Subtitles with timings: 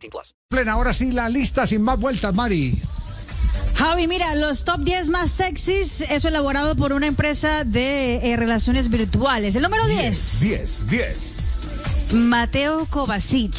[0.00, 0.34] 18 plus.
[0.48, 2.78] Plena, ahora sí la lista sin más vueltas, Mari.
[3.74, 8.88] Javi, mira, los top 10 más sexys, eso elaborado por una empresa de eh, relaciones
[8.90, 9.54] virtuales.
[9.56, 11.36] El número 10, 10, 10.
[12.12, 13.54] Mateo Kovacic,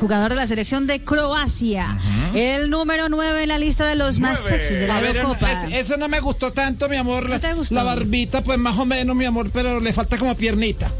[0.00, 1.98] jugador de la selección de Croacia.
[2.34, 4.58] El número 9 en la lista de los más Nueve.
[4.62, 5.50] sexys de la A ver, Eurocopa.
[5.50, 7.28] es- eso no me gustó tanto, mi amor.
[7.28, 7.74] ¿No te gustó?
[7.74, 10.90] La barbita, pues más o menos, mi amor, pero le falta como piernita.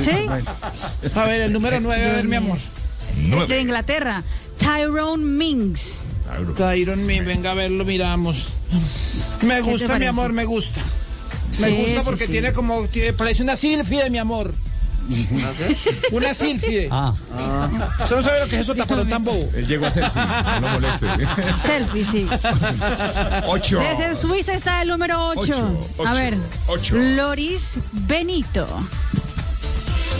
[0.00, 0.26] ¿Sí?
[1.14, 2.58] A ver, el número 9, a ver, mi amor.
[3.22, 3.60] De 9.
[3.60, 4.22] Inglaterra,
[4.58, 6.02] Tyrone Mings.
[6.56, 8.46] Tyron, mi, venga a verlo, miramos.
[9.42, 10.80] Me gusta, mi amor, me gusta.
[11.60, 12.32] Me Sí, gusta porque sí.
[12.32, 14.54] tiene como, tiene- parece una sílfide, mi amor.
[16.12, 16.86] Una sílfide.
[16.90, 17.12] Ah.
[18.00, 19.50] Usted no sabe lo que es eso, taparón tan bobo.
[19.56, 21.06] Él llegó a selfie, no lo moleste.
[21.62, 22.28] Selfie, sí.
[23.46, 23.80] 8.
[23.80, 25.40] Desde Suiza está el número 8.
[25.40, 26.36] Ocho, A ocho, ver,
[26.68, 26.94] ocho.
[26.96, 28.68] Loris Benito.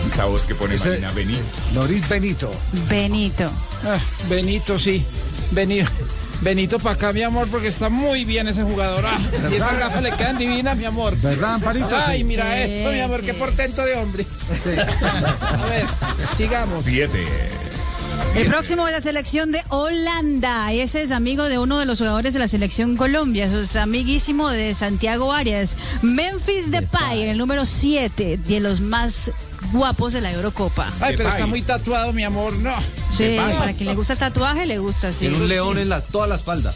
[0.07, 1.43] Esa voz que pone Ese- Marina Benito.
[1.75, 2.53] Loris Benito.
[2.89, 3.51] Benito.
[3.85, 3.99] Ah,
[4.29, 5.05] Benito, sí.
[5.51, 5.91] Benito.
[6.41, 9.05] Benito para acá, mi amor, porque está muy bien ese jugador.
[9.07, 9.19] Ah,
[9.51, 11.15] y esas gafas le quedan divinas, mi amor.
[11.19, 11.91] ¿Verdad, Amparito?
[12.07, 13.27] Ay, mira Sí, eso, mi amor, sí.
[13.27, 14.25] qué portento de hombre.
[15.03, 15.87] A ver,
[16.37, 16.83] sigamos.
[16.85, 17.27] 7.
[18.35, 20.73] El próximo de la selección de Holanda.
[20.73, 23.47] Ese es amigo de uno de los jugadores de la selección Colombia.
[23.47, 25.77] Es amiguísimo de Santiago Arias.
[26.03, 29.33] Memphis Depay, el número 7 de los más
[29.73, 30.93] guapos de la Eurocopa.
[31.01, 32.55] Ay, pero está muy tatuado, mi amor.
[32.55, 32.75] No,
[33.11, 35.21] Sí, para quien le gusta el tatuaje, le gusta, sí.
[35.21, 36.73] Tiene un león en la, toda la espalda.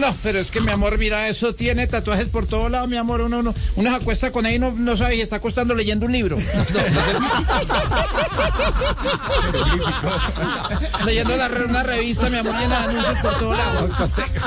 [0.00, 3.20] No, pero es que mi amor, mira, eso tiene tatuajes por todos lados, mi amor.
[3.20, 6.06] Uno, uno, uno se acuesta con él y no, no sabe y está acostando leyendo
[6.06, 6.36] un libro.
[11.04, 13.90] leyendo la, una revista, mi amor, llena de anuncios por todos lados.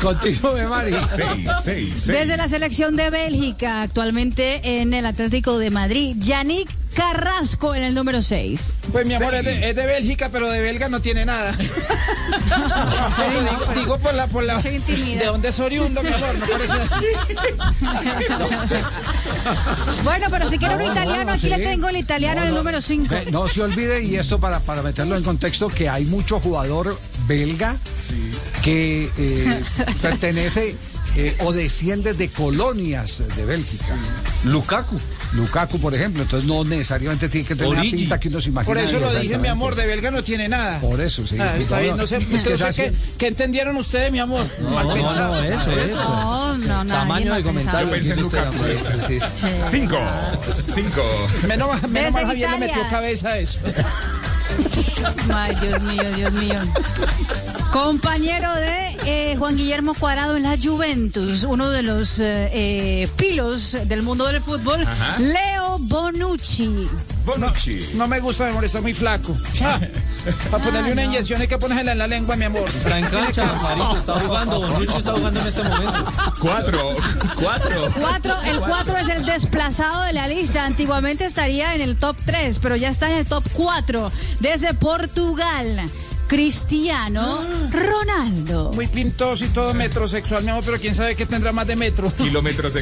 [0.02, 0.96] Continúe, Mari.
[1.16, 1.28] 6,
[1.64, 7.84] 6, Desde la selección de Bélgica, actualmente en el Atlético de Madrid, Yannick Carrasco en
[7.84, 8.74] el número 6.
[8.92, 11.54] Pues mi amor, es de, es de Bélgica, pero de belga no tiene nada.
[13.18, 16.74] Pero digo, digo por la, por la, de dónde es oriundo, mi amor, no parece.
[20.04, 21.50] Bueno, pero si quiere un No, italiano, no, aquí sí.
[21.50, 23.08] le tengo el italiano en el número 5.
[23.10, 27.00] Ve, No se olvide, y esto para, para meterlo en contexto, que hay mucho jugador
[27.28, 27.76] belga
[28.64, 29.64] que eh,
[30.02, 30.76] pertenece
[31.16, 33.96] eh, o desciende de colonias de Bélgica.
[34.46, 35.00] Lukaku.
[35.34, 38.66] Lukaku, por ejemplo, entonces no necesariamente tiene que tener la pinta que uno se imagina.
[38.74, 40.80] Por eso lo dije, mi amor, de belga no tiene nada.
[40.80, 41.38] Por eso, sí.
[41.40, 42.82] Ah, sí, está bien, no sé, es es que que no es sé así.
[42.82, 44.44] qué, qué entendieron ustedes, mi amor.
[44.74, 45.36] Mal No, pensado.
[45.36, 45.96] no, eso, eso.
[46.10, 47.86] No, no, nadie Tamaño de comentario.
[47.88, 48.64] Yo pensé en Dice usted, Lukaku.
[48.64, 49.22] Rafael.
[49.36, 49.48] Sí.
[49.72, 49.98] 5.
[50.56, 51.02] 5.
[51.48, 53.60] Menos, mal- menos mal Javier le metió cabeza a eso.
[55.34, 56.60] Ay, Dios mío, Dios mío.
[57.84, 63.78] Compañero de eh, Juan Guillermo Cuadrado en la Juventus, uno de los eh, eh, pilos
[63.86, 65.18] del mundo del fútbol, Ajá.
[65.18, 66.90] Leo Bonucci.
[67.26, 67.92] Bonucci.
[67.94, 69.34] No me gusta, mi amor, está muy flaco.
[69.64, 69.80] Ah,
[70.52, 72.68] para ponerle una inyección hay que ponérsela en la lengua, mi amor.
[72.68, 74.60] Está en cancha, Marito, está jugando.
[74.60, 76.06] Bonucci está jugando en este momento.
[76.42, 76.96] 4.
[77.42, 77.94] 4.
[77.98, 80.66] Cuatro, el 4 es el desplazado de la lista.
[80.66, 84.12] Antiguamente estaría en el top 3, pero ya está en el top 4.
[84.42, 85.90] Desde Portugal,
[86.30, 87.42] Cristiano
[87.72, 88.72] Ronaldo.
[88.74, 92.14] Muy pintoso y todo metrosexual, mi amor, pero quién sabe qué tendrá más de metro.
[92.16, 92.80] Kilómetro Sí.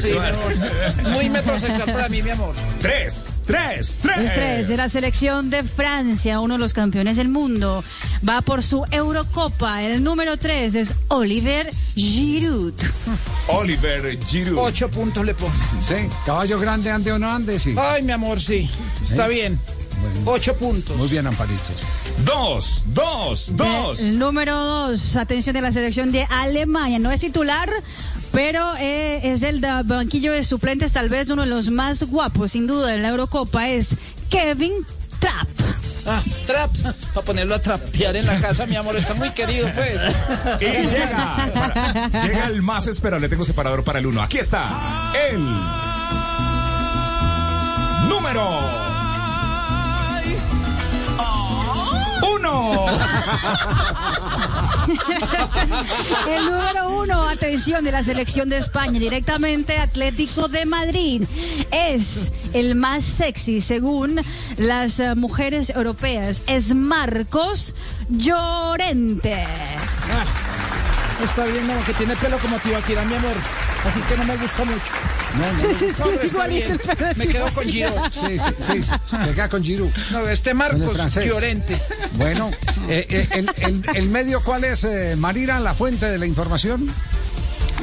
[1.10, 2.54] Muy metrosexual para mí, mi amor.
[2.82, 3.42] 3.
[3.46, 3.98] 3.
[4.02, 4.18] 3.
[4.18, 7.82] El 3 de la selección de Francia, uno de los campeones del mundo,
[8.28, 9.82] va por su Eurocopa.
[9.82, 12.74] El número 3 es Oliver Giroud.
[13.48, 14.58] Oliver Giroud.
[14.58, 15.54] Ocho puntos le pongo.
[15.80, 15.94] Sí,
[16.26, 17.74] caballo grande, ande o no ande, sí.
[17.78, 18.68] Ay, mi amor, sí.
[19.08, 19.58] Está bien.
[20.26, 20.96] Ocho puntos.
[20.98, 21.82] Muy bien, Amparitos.
[22.24, 22.84] 2.
[22.86, 23.56] 2.
[23.56, 24.00] 2.
[24.00, 26.98] El número 2, atención de la selección de Alemania.
[26.98, 27.68] No es titular,
[28.32, 32.52] pero eh, es el de banquillo de suplentes, tal vez uno de los más guapos,
[32.52, 33.68] sin duda, en la Eurocopa.
[33.68, 33.96] Es
[34.30, 34.72] Kevin
[35.18, 35.48] Trapp.
[36.06, 36.70] Ah, trap.
[37.12, 38.96] Para ponerlo a trapear en la casa, mi amor.
[38.96, 40.00] Está muy querido, pues.
[40.60, 41.50] Y llega.
[41.52, 43.20] para- llega el más esperado.
[43.20, 44.22] Le tengo separador para el 1.
[44.22, 45.12] Aquí está.
[45.30, 45.44] El.
[48.08, 48.97] Número.
[56.28, 61.22] El número uno, atención, de la selección de España, directamente Atlético de Madrid.
[61.70, 64.20] Es el más sexy según
[64.56, 66.42] las eh, mujeres europeas.
[66.46, 67.74] Es Marcos
[68.08, 69.46] Llorente.
[71.22, 73.36] Está bien, no, que tiene pelo como Tibaquira, mi amor.
[73.84, 74.92] Así que no me gusta mucho.
[75.36, 76.66] No, no, Sí, sí, sí, es igualito.
[76.68, 76.72] bien.
[76.72, 77.10] el pelo.
[77.16, 77.92] Me quedo con Giro.
[78.12, 78.90] Sí, sí, sí, sí,
[79.24, 79.90] se queda con Giroud.
[80.10, 81.26] No, este Marcos francés.
[81.26, 81.80] Llorente.
[82.12, 82.50] Bueno,
[82.88, 86.88] eh, eh, el, el- el medio cuál es, eh, Marina, la fuente de la información?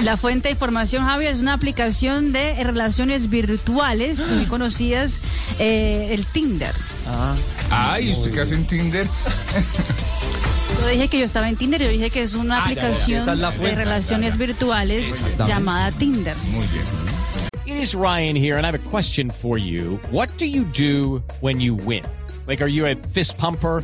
[0.04, 5.20] La fuente de información, Javier, es una aplicación de relaciones virtuales muy conocidas,
[5.58, 6.76] eh, el Tinder.
[7.70, 9.08] Ay, ¿usted qué hace en Tinder?
[10.86, 12.82] Yo dije que yo estaba en Tinder, yo dije que es una Ah, ya, ya,
[12.82, 15.12] aplicación esa es de relaciones virtuales
[15.48, 16.38] llamada Tinder.
[16.52, 16.86] Muy bien.
[17.66, 20.00] It is Ryan here, and I have a question for you.
[20.12, 22.04] What do you do when you win?
[22.48, 23.84] Like, are you a fist pumper?